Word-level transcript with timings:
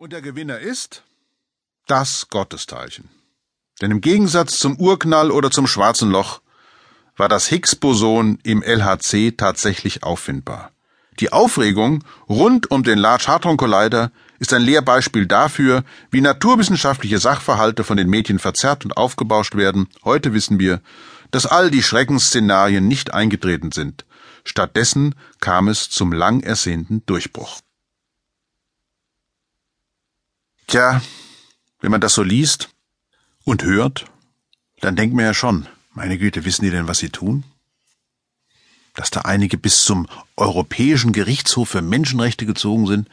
Und 0.00 0.12
der 0.12 0.22
Gewinner 0.22 0.60
ist 0.60 1.02
das 1.88 2.28
Gottesteilchen. 2.30 3.08
Denn 3.80 3.90
im 3.90 4.00
Gegensatz 4.00 4.60
zum 4.60 4.76
Urknall 4.78 5.32
oder 5.32 5.50
zum 5.50 5.66
Schwarzen 5.66 6.12
Loch 6.12 6.40
war 7.16 7.28
das 7.28 7.48
Higgs-Boson 7.50 8.38
im 8.44 8.62
LHC 8.62 9.32
tatsächlich 9.36 10.04
auffindbar. 10.04 10.70
Die 11.18 11.32
Aufregung 11.32 12.04
rund 12.28 12.70
um 12.70 12.84
den 12.84 12.96
Large 12.96 13.26
Hadron 13.26 13.56
Collider 13.56 14.12
ist 14.38 14.52
ein 14.52 14.62
Lehrbeispiel 14.62 15.26
dafür, 15.26 15.82
wie 16.12 16.20
naturwissenschaftliche 16.20 17.18
Sachverhalte 17.18 17.82
von 17.82 17.96
den 17.96 18.08
Medien 18.08 18.38
verzerrt 18.38 18.84
und 18.84 18.96
aufgebauscht 18.96 19.56
werden. 19.56 19.88
Heute 20.04 20.32
wissen 20.32 20.60
wir, 20.60 20.80
dass 21.32 21.44
all 21.44 21.72
die 21.72 21.82
Schreckensszenarien 21.82 22.86
nicht 22.86 23.12
eingetreten 23.12 23.72
sind. 23.72 24.04
Stattdessen 24.44 25.16
kam 25.40 25.66
es 25.66 25.90
zum 25.90 26.12
lang 26.12 26.40
ersehnten 26.44 27.04
Durchbruch. 27.06 27.58
Tja, 30.68 31.00
wenn 31.80 31.90
man 31.90 32.02
das 32.02 32.12
so 32.12 32.22
liest 32.22 32.68
und 33.44 33.62
hört, 33.62 34.04
dann 34.80 34.96
denkt 34.96 35.16
man 35.16 35.24
ja 35.24 35.32
schon, 35.32 35.66
meine 35.94 36.18
Güte, 36.18 36.44
wissen 36.44 36.62
die 36.62 36.70
denn, 36.70 36.86
was 36.86 36.98
sie 36.98 37.08
tun? 37.08 37.44
Dass 38.94 39.10
da 39.10 39.22
einige 39.22 39.56
bis 39.56 39.84
zum 39.84 40.06
Europäischen 40.36 41.14
Gerichtshof 41.14 41.70
für 41.70 41.80
Menschenrechte 41.80 42.44
gezogen 42.44 42.86
sind, 42.86 43.08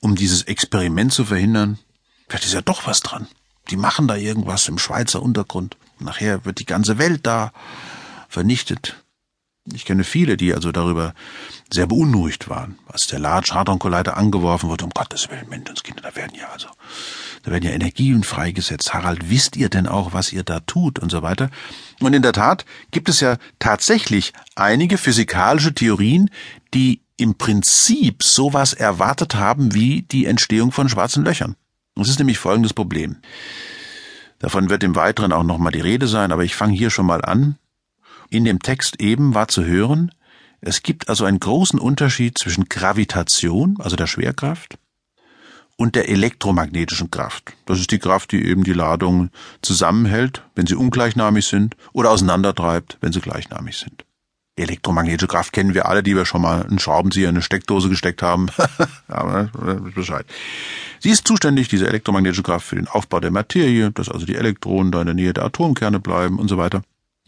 um 0.00 0.16
dieses 0.16 0.42
Experiment 0.42 1.12
zu 1.12 1.24
verhindern, 1.24 1.78
vielleicht 2.26 2.46
ist 2.46 2.54
ja 2.54 2.62
doch 2.62 2.84
was 2.88 3.00
dran. 3.00 3.28
Die 3.70 3.76
machen 3.76 4.08
da 4.08 4.16
irgendwas 4.16 4.66
im 4.66 4.78
Schweizer 4.78 5.22
Untergrund. 5.22 5.76
Nachher 6.00 6.44
wird 6.44 6.58
die 6.58 6.66
ganze 6.66 6.98
Welt 6.98 7.24
da 7.28 7.52
vernichtet. 8.28 8.96
Ich 9.74 9.84
kenne 9.84 10.04
viele, 10.04 10.36
die 10.36 10.54
also 10.54 10.72
darüber 10.72 11.14
sehr 11.72 11.86
beunruhigt 11.86 12.48
waren, 12.48 12.78
als 12.86 13.06
der 13.06 13.18
Large 13.18 13.52
Hadron 13.54 13.78
Collider 13.78 14.16
angeworfen 14.16 14.68
wurde. 14.68 14.84
Um 14.84 14.90
Gottes 14.90 15.28
Willen, 15.28 15.48
Menschenskinder, 15.48 16.02
da 16.02 16.16
werden 16.16 16.32
ja 16.38 16.48
also, 16.48 16.68
da 17.42 17.50
werden 17.50 17.64
ja 17.64 17.72
Energien 17.72 18.24
freigesetzt. 18.24 18.94
Harald, 18.94 19.30
wisst 19.30 19.56
ihr 19.56 19.68
denn 19.68 19.86
auch, 19.86 20.12
was 20.12 20.32
ihr 20.32 20.42
da 20.42 20.60
tut 20.60 20.98
und 20.98 21.10
so 21.10 21.22
weiter? 21.22 21.50
Und 22.00 22.14
in 22.14 22.22
der 22.22 22.32
Tat 22.32 22.64
gibt 22.90 23.08
es 23.08 23.20
ja 23.20 23.36
tatsächlich 23.58 24.32
einige 24.54 24.98
physikalische 24.98 25.74
Theorien, 25.74 26.30
die 26.74 27.02
im 27.16 27.34
Prinzip 27.34 28.22
sowas 28.22 28.72
erwartet 28.72 29.34
haben 29.34 29.74
wie 29.74 30.02
die 30.02 30.26
Entstehung 30.26 30.72
von 30.72 30.88
schwarzen 30.88 31.24
Löchern. 31.24 31.56
Es 32.00 32.08
ist 32.08 32.18
nämlich 32.18 32.38
folgendes 32.38 32.72
Problem. 32.72 33.16
Davon 34.38 34.70
wird 34.70 34.84
im 34.84 34.94
Weiteren 34.94 35.32
auch 35.32 35.42
nochmal 35.42 35.72
die 35.72 35.80
Rede 35.80 36.06
sein, 36.06 36.30
aber 36.30 36.44
ich 36.44 36.54
fange 36.54 36.76
hier 36.76 36.90
schon 36.90 37.06
mal 37.06 37.24
an. 37.24 37.56
In 38.30 38.44
dem 38.44 38.60
Text 38.60 39.00
eben 39.00 39.34
war 39.34 39.48
zu 39.48 39.64
hören, 39.64 40.12
es 40.60 40.82
gibt 40.82 41.08
also 41.08 41.24
einen 41.24 41.40
großen 41.40 41.78
Unterschied 41.78 42.36
zwischen 42.36 42.68
Gravitation, 42.68 43.76
also 43.78 43.96
der 43.96 44.06
Schwerkraft, 44.06 44.76
und 45.76 45.94
der 45.94 46.08
elektromagnetischen 46.08 47.10
Kraft. 47.10 47.54
Das 47.64 47.78
ist 47.78 47.90
die 47.92 48.00
Kraft, 48.00 48.32
die 48.32 48.44
eben 48.44 48.64
die 48.64 48.72
Ladungen 48.72 49.30
zusammenhält, 49.62 50.42
wenn 50.56 50.66
sie 50.66 50.74
ungleichnamig 50.74 51.46
sind, 51.46 51.76
oder 51.92 52.10
auseinandertreibt, 52.10 52.98
wenn 53.00 53.12
sie 53.12 53.20
gleichnamig 53.20 53.76
sind. 53.76 54.04
Elektromagnetische 54.56 55.28
Kraft 55.28 55.52
kennen 55.52 55.72
wir 55.72 55.86
alle, 55.86 56.02
die 56.02 56.16
wir 56.16 56.26
schon 56.26 56.42
mal 56.42 56.64
einen 56.64 56.80
Schraubenzieher 56.80 57.28
in 57.28 57.36
eine 57.36 57.42
Steckdose 57.42 57.88
gesteckt 57.88 58.22
haben. 58.22 58.48
Aber 59.08 59.44
Bescheid. 59.94 60.26
Sie 60.98 61.10
ist 61.10 61.28
zuständig, 61.28 61.68
diese 61.68 61.86
elektromagnetische 61.86 62.42
Kraft, 62.42 62.66
für 62.66 62.74
den 62.74 62.88
Aufbau 62.88 63.20
der 63.20 63.30
Materie, 63.30 63.92
dass 63.92 64.08
also 64.08 64.26
die 64.26 64.34
Elektronen 64.34 64.90
da 64.90 65.00
in 65.00 65.06
der 65.06 65.14
Nähe 65.14 65.32
der 65.32 65.44
Atomkerne 65.44 66.00
bleiben 66.00 66.40
und 66.40 66.48
so 66.48 66.58
weiter 66.58 66.82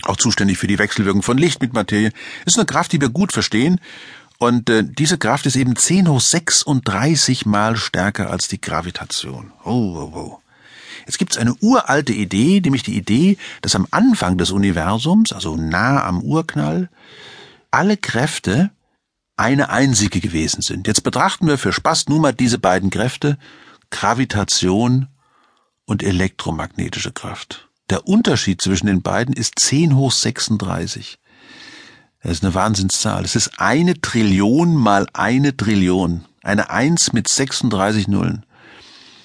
auch 0.05 0.17
zuständig 0.17 0.59
für 0.59 0.67
die 0.67 0.79
Wechselwirkung 0.79 1.23
von 1.23 1.39
Licht 1.39 1.61
mit 1.61 1.73
Materie, 1.73 2.12
ist 2.47 2.56
eine 2.56 2.67
Kraft, 2.67 2.93
die 2.93 3.01
wir 3.01 3.09
gut 3.09 3.33
verstehen. 3.33 3.81
Und 4.39 4.70
äh, 4.70 4.84
diese 4.84 5.19
Kraft 5.19 5.47
ist 5.47 5.57
eben 5.57 5.77
10 5.77 6.09
hoch 6.09 6.20
36 6.20 7.45
mal 7.47 7.77
stärker 7.77 8.31
als 8.31 8.48
die 8.48 8.61
Gravitation. 8.61 9.53
Oh, 9.65 9.70
oh, 9.70 10.12
oh. 10.15 10.41
Jetzt 11.07 11.19
gibt's 11.19 11.37
eine 11.37 11.55
uralte 11.61 12.12
Idee, 12.12 12.61
nämlich 12.61 12.83
die 12.83 12.97
Idee, 12.97 13.37
dass 13.62 13.75
am 13.75 13.87
Anfang 13.91 14.39
des 14.39 14.51
Universums, 14.51 15.33
also 15.33 15.57
nah 15.57 16.05
am 16.05 16.23
Urknall, 16.23 16.89
alle 17.70 17.97
Kräfte 17.97 18.70
eine 19.36 19.70
einzige 19.70 20.20
gewesen 20.20 20.63
sind. 20.63 20.86
Jetzt 20.86 21.03
betrachten 21.03 21.47
wir 21.47 21.57
für 21.57 21.73
Spaß 21.73 22.08
nur 22.08 22.20
mal 22.20 22.33
diese 22.33 22.58
beiden 22.58 22.91
Kräfte, 22.91 23.39
Gravitation 23.91 25.08
und 25.86 26.03
elektromagnetische 26.03 27.13
Kraft. 27.13 27.70
Der 27.90 28.06
Unterschied 28.06 28.62
zwischen 28.62 28.86
den 28.86 29.02
beiden 29.02 29.34
ist 29.34 29.58
10 29.58 29.96
hoch 29.96 30.12
36. 30.12 31.18
Das 32.23 32.33
ist 32.33 32.45
eine 32.45 32.55
Wahnsinnszahl. 32.55 33.24
Es 33.24 33.34
ist 33.34 33.58
eine 33.58 34.01
Trillion 34.01 34.77
mal 34.77 35.08
eine 35.12 35.56
Trillion. 35.56 36.24
Eine 36.42 36.70
Eins 36.70 37.12
mit 37.12 37.27
36 37.27 38.06
Nullen. 38.06 38.46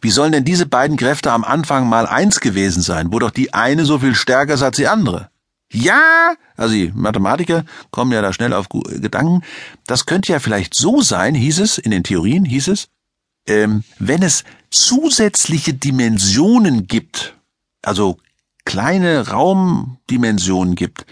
Wie 0.02 0.10
sollen 0.10 0.32
denn 0.32 0.46
diese 0.46 0.66
beiden 0.66 0.98
Kräfte 0.98 1.32
am 1.32 1.44
Anfang 1.44 1.88
mal 1.88 2.08
eins 2.08 2.40
gewesen 2.40 2.82
sein, 2.82 3.12
wo 3.12 3.20
doch 3.20 3.32
die 3.32 3.54
eine 3.54 3.86
so 3.86 4.00
viel 4.00 4.16
stärker 4.16 4.56
ist 4.56 4.62
als 4.64 4.78
die 4.78 4.88
andere? 4.88 5.30
Ja, 5.72 6.34
also 6.58 6.74
die 6.74 6.92
Mathematiker 6.94 7.66
kommen 7.92 8.12
ja 8.12 8.22
da 8.22 8.34
schnell 8.34 8.54
auf 8.54 8.70
Gedanken. 8.70 9.42
Das 9.88 10.06
könnte 10.06 10.32
ja 10.32 10.40
vielleicht 10.40 10.74
so 10.74 11.02
sein, 11.02 11.36
hieß 11.36 11.60
es, 11.60 11.78
in 11.78 11.92
den 11.92 12.04
Theorien 12.04 12.46
hieß 12.46 12.68
es, 12.68 12.88
ähm, 13.48 13.84
wenn 14.00 14.22
es 14.22 14.44
zusätzliche 14.70 15.74
Dimensionen 15.74 16.88
gibt, 16.88 17.36
also 17.82 18.18
kleine 18.66 19.30
Raumdimensionen 19.30 20.76
gibt, 20.76 21.06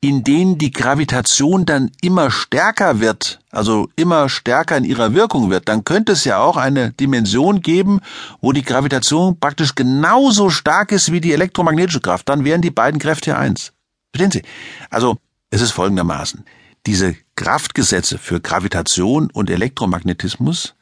in 0.00 0.24
denen 0.24 0.56
die 0.56 0.70
Gravitation 0.70 1.66
dann 1.66 1.90
immer 2.00 2.30
stärker 2.30 3.00
wird, 3.00 3.40
also 3.50 3.88
immer 3.96 4.28
stärker 4.28 4.76
in 4.76 4.84
ihrer 4.84 5.14
Wirkung 5.14 5.50
wird, 5.50 5.68
dann 5.68 5.84
könnte 5.84 6.12
es 6.12 6.24
ja 6.24 6.38
auch 6.38 6.56
eine 6.56 6.92
Dimension 6.92 7.60
geben, 7.60 8.00
wo 8.40 8.52
die 8.52 8.62
Gravitation 8.62 9.38
praktisch 9.38 9.74
genauso 9.74 10.48
stark 10.48 10.92
ist 10.92 11.12
wie 11.12 11.20
die 11.20 11.32
elektromagnetische 11.32 12.00
Kraft. 12.00 12.28
Dann 12.28 12.44
wären 12.44 12.62
die 12.62 12.70
beiden 12.70 12.98
Kräfte 12.98 13.36
eins. 13.36 13.72
Verstehen 14.12 14.30
Sie? 14.30 14.42
Also, 14.88 15.18
es 15.50 15.60
ist 15.60 15.72
folgendermaßen. 15.72 16.44
Diese 16.86 17.14
Kraftgesetze 17.36 18.16
für 18.16 18.40
Gravitation 18.40 19.30
und 19.30 19.50
Elektromagnetismus, 19.50 20.74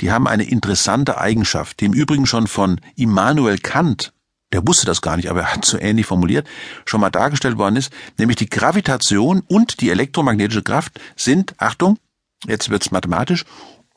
die 0.00 0.10
haben 0.10 0.26
eine 0.26 0.44
interessante 0.44 1.18
Eigenschaft, 1.18 1.80
die 1.80 1.84
im 1.84 1.92
Übrigen 1.92 2.26
schon 2.26 2.48
von 2.48 2.80
Immanuel 2.96 3.58
Kant 3.58 4.13
der 4.54 4.64
wusste 4.68 4.86
das 4.86 5.02
gar 5.02 5.16
nicht, 5.16 5.28
aber 5.28 5.40
er 5.40 5.52
hat 5.52 5.64
so 5.64 5.78
ähnlich 5.80 6.06
formuliert, 6.06 6.46
schon 6.86 7.00
mal 7.00 7.10
dargestellt 7.10 7.58
worden 7.58 7.74
ist, 7.74 7.92
nämlich 8.18 8.36
die 8.36 8.48
Gravitation 8.48 9.42
und 9.48 9.80
die 9.80 9.90
elektromagnetische 9.90 10.62
Kraft 10.62 11.00
sind, 11.16 11.54
Achtung, 11.58 11.98
jetzt 12.46 12.70
wird's 12.70 12.92
mathematisch, 12.92 13.44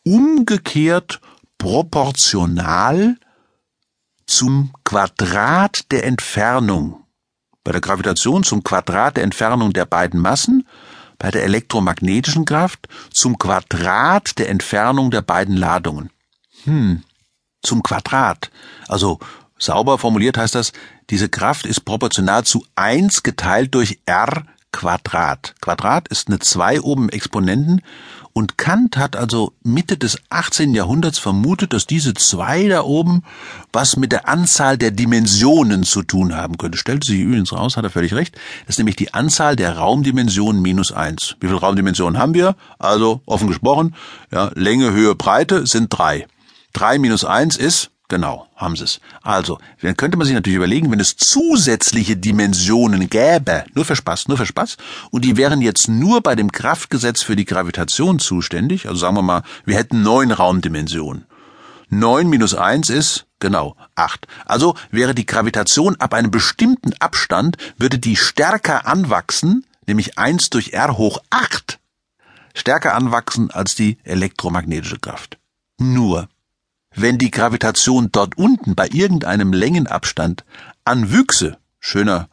umgekehrt 0.01 1.21
proportional 1.59 3.17
zum 4.25 4.73
Quadrat 4.83 5.91
der 5.91 6.05
Entfernung. 6.05 7.05
Bei 7.63 7.71
der 7.71 7.81
Gravitation 7.81 8.43
zum 8.43 8.63
Quadrat 8.63 9.17
der 9.17 9.25
Entfernung 9.25 9.73
der 9.73 9.85
beiden 9.85 10.19
Massen, 10.19 10.67
bei 11.19 11.29
der 11.29 11.43
elektromagnetischen 11.43 12.45
Kraft 12.45 12.87
zum 13.11 13.37
Quadrat 13.37 14.39
der 14.39 14.49
Entfernung 14.49 15.11
der 15.11 15.21
beiden 15.21 15.55
Ladungen. 15.55 16.09
Hm, 16.63 17.03
zum 17.61 17.83
Quadrat. 17.83 18.49
Also 18.87 19.19
Sauber 19.59 19.97
formuliert 19.97 20.37
heißt 20.37 20.55
das, 20.55 20.71
diese 21.09 21.29
Kraft 21.29 21.65
ist 21.65 21.85
proportional 21.85 22.43
zu 22.43 22.65
1 22.75 23.23
geteilt 23.23 23.73
durch 23.73 23.99
r 24.05 24.43
Quadrat. 24.71 25.55
Quadrat 25.61 26.07
ist 26.09 26.27
eine 26.27 26.39
2 26.39 26.81
oben 26.81 27.09
Exponenten 27.09 27.81
und 28.33 28.59
Kant 28.59 28.97
hat 28.97 29.15
also 29.15 29.53
Mitte 29.63 29.97
des 29.97 30.19
18. 30.29 30.75
Jahrhunderts 30.75 31.17
vermutet, 31.17 31.73
dass 31.73 31.87
diese 31.87 32.13
2 32.13 32.67
da 32.67 32.83
oben 32.83 33.23
was 33.73 33.97
mit 33.97 34.11
der 34.11 34.29
Anzahl 34.29 34.77
der 34.77 34.91
Dimensionen 34.91 35.83
zu 35.83 36.03
tun 36.03 36.35
haben 36.35 36.59
könnte. 36.59 36.77
Stellte 36.77 37.07
sich 37.07 37.21
übrigens 37.21 37.53
raus, 37.53 37.77
hat 37.77 37.85
er 37.85 37.89
völlig 37.89 38.13
recht. 38.13 38.35
Das 38.67 38.75
ist 38.75 38.77
nämlich 38.77 38.97
die 38.97 39.15
Anzahl 39.15 39.55
der 39.55 39.77
Raumdimensionen 39.77 40.61
minus 40.61 40.91
1. 40.91 41.37
Wie 41.39 41.47
viele 41.47 41.59
Raumdimensionen 41.59 42.19
haben 42.19 42.35
wir? 42.35 42.55
Also, 42.77 43.21
offen 43.25 43.47
gesprochen, 43.47 43.95
ja, 44.31 44.51
Länge, 44.53 44.91
Höhe, 44.91 45.15
Breite 45.15 45.65
sind 45.65 45.89
3. 45.89 46.27
3 46.73 46.99
minus 46.99 47.25
1 47.25 47.57
ist 47.57 47.89
Genau, 48.09 48.47
haben 48.55 48.77
sie 48.77 48.85
es. 48.85 49.01
Also, 49.21 49.59
dann 49.81 49.97
könnte 49.97 50.17
man 50.17 50.25
sich 50.25 50.33
natürlich 50.33 50.55
überlegen, 50.55 50.89
wenn 50.91 50.99
es 51.01 51.17
zusätzliche 51.17 52.15
Dimensionen 52.15 53.09
gäbe, 53.09 53.65
nur 53.73 53.83
für 53.83 53.97
Spaß, 53.97 54.29
nur 54.29 54.37
für 54.37 54.45
Spaß, 54.45 54.77
und 55.11 55.25
die 55.25 55.35
wären 55.35 55.59
jetzt 55.59 55.89
nur 55.89 56.21
bei 56.21 56.35
dem 56.35 56.51
Kraftgesetz 56.53 57.21
für 57.21 57.35
die 57.35 57.43
Gravitation 57.43 58.19
zuständig, 58.19 58.87
also 58.87 58.99
sagen 58.99 59.17
wir 59.17 59.23
mal, 59.23 59.43
wir 59.65 59.75
hätten 59.75 60.03
neun 60.03 60.31
Raumdimensionen. 60.31 61.25
Neun 61.89 62.29
minus 62.29 62.53
eins 62.53 62.89
ist, 62.89 63.25
genau, 63.39 63.75
acht. 63.95 64.27
Also 64.45 64.75
wäre 64.89 65.13
die 65.13 65.25
Gravitation 65.25 65.95
ab 65.99 66.13
einem 66.13 66.31
bestimmten 66.31 66.93
Abstand, 66.99 67.57
würde 67.77 67.99
die 67.99 68.15
stärker 68.15 68.87
anwachsen, 68.87 69.65
nämlich 69.85 70.17
eins 70.17 70.49
durch 70.49 70.71
R 70.71 70.97
hoch 70.97 71.19
acht, 71.29 71.79
stärker 72.53 72.95
anwachsen 72.95 73.51
als 73.51 73.75
die 73.75 73.97
elektromagnetische 74.03 74.99
Kraft. 74.99 75.37
Nur 75.77 76.29
wenn 77.01 77.17
die 77.17 77.31
Gravitation 77.31 78.09
dort 78.11 78.37
unten 78.37 78.75
bei 78.75 78.87
irgendeinem 78.89 79.53
Längenabstand 79.53 80.43
anwüchse, 80.85 81.57
schöner, 81.79 82.29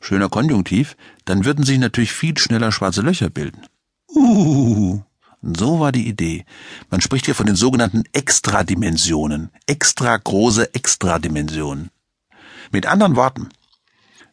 schöner 0.00 0.28
Konjunktiv, 0.28 0.96
dann 1.24 1.44
würden 1.44 1.64
sich 1.64 1.78
natürlich 1.78 2.12
viel 2.12 2.36
schneller 2.38 2.72
schwarze 2.72 3.02
Löcher 3.02 3.30
bilden. 3.30 3.66
Uh, 4.08 5.00
So 5.42 5.80
war 5.80 5.90
die 5.92 6.06
Idee. 6.06 6.44
Man 6.90 7.00
spricht 7.00 7.24
hier 7.24 7.34
von 7.34 7.46
den 7.46 7.56
sogenannten 7.56 8.04
Extradimensionen. 8.12 9.50
Extra 9.66 10.16
große 10.16 10.74
Extradimensionen. 10.74 11.90
Mit 12.72 12.86
anderen 12.86 13.16
Worten, 13.16 13.48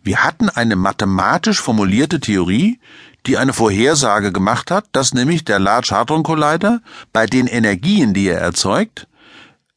wir 0.03 0.23
hatten 0.23 0.49
eine 0.49 0.75
mathematisch 0.75 1.61
formulierte 1.61 2.19
Theorie, 2.19 2.79
die 3.25 3.37
eine 3.37 3.53
Vorhersage 3.53 4.31
gemacht 4.31 4.69
hat, 4.69 4.85
dass 4.91 5.13
nämlich 5.13 5.45
der 5.45 5.59
Large 5.59 5.89
Hadron 5.91 6.23
Collider 6.23 6.81
bei 7.13 7.25
den 7.25 7.47
Energien, 7.47 8.13
die 8.13 8.27
er 8.27 8.39
erzeugt, 8.39 9.07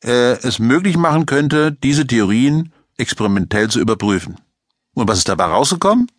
äh, 0.05 0.32
es 0.43 0.58
möglich 0.58 0.97
machen 0.97 1.26
könnte, 1.26 1.73
diese 1.73 2.06
Theorien 2.06 2.73
experimentell 2.97 3.69
zu 3.69 3.81
überprüfen. 3.81 4.37
Und 4.94 5.08
was 5.08 5.19
ist 5.19 5.29
dabei 5.29 5.44
rausgekommen? 5.44 6.11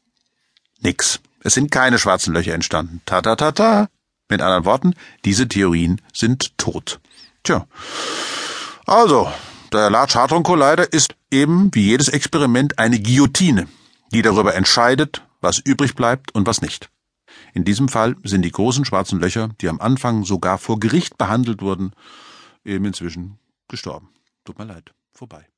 Nix. 0.80 1.20
Es 1.44 1.54
sind 1.54 1.72
keine 1.72 2.00
schwarzen 2.00 2.34
Löcher 2.34 2.54
entstanden. 2.54 3.02
Ta 3.06 3.22
ta 3.22 3.36
ta 3.36 3.52
ta. 3.52 3.90
Mit 4.30 4.42
anderen 4.42 4.66
Worten, 4.66 4.94
diese 5.26 5.48
Theorien 5.48 6.02
sind 6.14 6.58
tot. 6.58 7.00
Tja. 7.44 7.68
Also, 8.86 9.32
der 9.74 9.90
Large 9.90 10.16
Hadron 10.16 10.44
Collider 10.44 10.92
ist 10.92 11.16
eben 11.32 11.70
wie 11.74 11.84
jedes 11.84 12.08
Experiment 12.08 12.80
eine 12.80 13.02
Guillotine, 13.02 13.68
die 14.14 14.22
darüber 14.22 14.56
entscheidet, 14.56 15.24
was 15.42 15.60
übrig 15.60 15.96
bleibt 15.96 16.34
und 16.34 16.48
was 16.48 16.62
nicht. 16.62 16.90
In 17.54 17.66
diesem 17.66 17.90
Fall 17.90 18.16
sind 18.24 18.44
die 18.44 18.52
großen 18.52 18.86
schwarzen 18.86 19.20
Löcher, 19.20 19.50
die 19.60 19.68
am 19.68 19.82
Anfang 19.82 20.24
sogar 20.24 20.58
vor 20.58 20.80
Gericht 20.80 21.18
behandelt 21.18 21.62
wurden, 21.62 21.92
eben 22.64 22.86
inzwischen 22.86 23.38
gestorben. 23.72 24.14
Tut 24.44 24.60
mir 24.60 24.66
leid. 24.66 24.94
Vorbei. 25.14 25.51